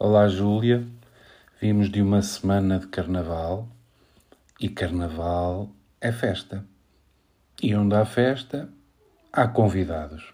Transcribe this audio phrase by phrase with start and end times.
[0.00, 0.86] Olá, Júlia.
[1.60, 3.68] Vimos de uma semana de carnaval
[4.60, 5.68] e carnaval
[6.00, 6.64] é festa.
[7.60, 8.68] E onde há festa,
[9.32, 10.32] há convidados.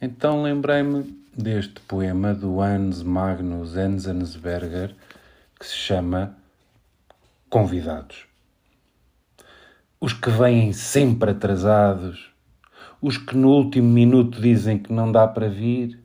[0.00, 4.94] Então lembrei-me deste poema do Hans Magnus Enzensberger
[5.60, 6.34] que se chama
[7.50, 8.24] Convidados.
[10.00, 12.32] Os que vêm sempre atrasados,
[12.98, 16.02] os que no último minuto dizem que não dá para vir,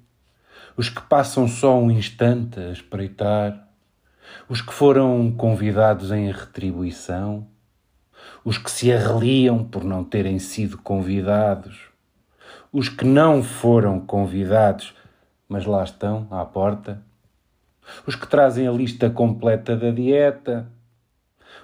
[0.79, 3.67] os que passam só um instante a espreitar,
[4.47, 7.45] os que foram convidados em retribuição,
[8.45, 11.77] os que se arreliam por não terem sido convidados,
[12.71, 14.95] os que não foram convidados,
[15.49, 17.03] mas lá estão à porta,
[18.07, 20.65] os que trazem a lista completa da dieta,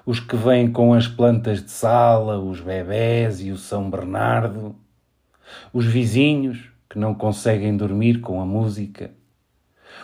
[0.06, 4.76] os que vêm com as plantas de sala, os bebés e o São Bernardo,
[5.72, 9.12] os vizinhos, que não conseguem dormir com a música,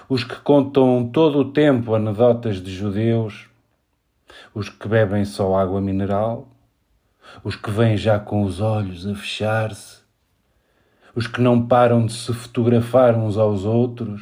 [0.10, 3.50] os que contam todo o tempo anedotas de judeus,
[4.54, 6.48] os que bebem só água mineral,
[7.44, 10.02] os que vêm já com os olhos a fechar-se,
[11.16, 14.22] os que não param de se fotografar uns aos outros,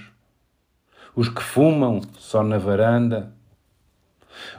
[1.16, 3.34] os que fumam só na varanda,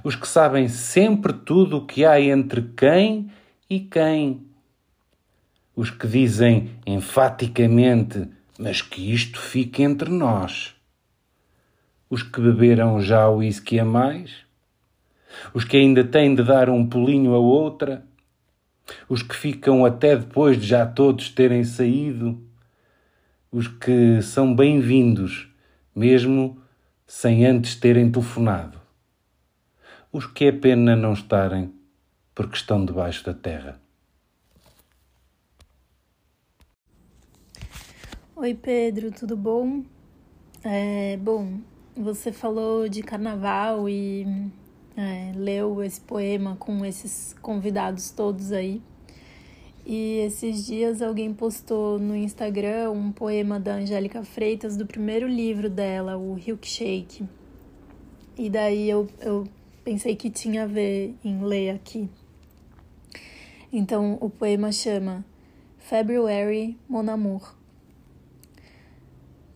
[0.02, 3.30] os que sabem sempre tudo o que há entre quem
[3.68, 4.49] e quem
[5.74, 10.74] os que dizem enfaticamente, mas que isto fique entre nós.
[12.08, 14.44] Os que beberam já o uísque a mais,
[15.54, 18.04] os que ainda têm de dar um pulinho a outra,
[19.08, 22.42] os que ficam até depois de já todos terem saído,
[23.52, 25.48] os que são bem-vindos,
[25.94, 26.60] mesmo
[27.06, 28.80] sem antes terem telefonado,
[30.12, 31.72] os que é pena não estarem
[32.34, 33.80] porque estão debaixo da terra.
[38.42, 39.82] Oi, Pedro, tudo bom?
[40.64, 41.58] É, bom,
[41.94, 44.26] você falou de carnaval e
[44.96, 48.80] é, leu esse poema com esses convidados todos aí.
[49.84, 55.68] E esses dias alguém postou no Instagram um poema da Angélica Freitas do primeiro livro
[55.68, 57.28] dela, o Shake.
[58.38, 59.46] E daí eu, eu
[59.84, 62.08] pensei que tinha a ver em ler aqui.
[63.70, 65.26] Então o poema chama
[65.76, 67.59] February Mon Amour.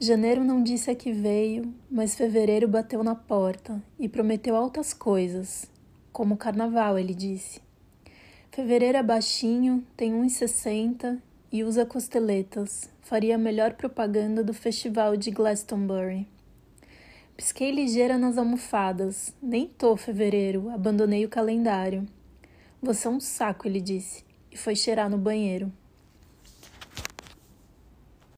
[0.00, 5.70] Janeiro não disse a que veio, mas fevereiro bateu na porta e prometeu altas coisas,
[6.12, 7.60] como o carnaval, ele disse.
[8.50, 12.90] Fevereiro é baixinho, tem 1,60 e usa costeletas.
[13.02, 16.26] Faria a melhor propaganda do festival de Glastonbury.
[17.36, 19.32] Pisquei ligeira nas almofadas.
[19.40, 22.04] Nem tô, fevereiro, abandonei o calendário.
[22.82, 25.72] Você é um saco, ele disse, e foi cheirar no banheiro.